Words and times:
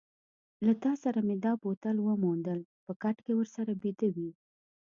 له 0.65 0.73
تا 0.83 0.93
سره 1.03 1.19
مې 1.27 1.35
دا 1.45 1.53
بوتل 1.61 1.97
وموندل، 2.01 2.59
په 2.85 2.91
کټ 3.01 3.17
کې 3.25 3.33
ورسره 3.39 3.71
بیده 3.81 4.09
وې. 4.15 4.29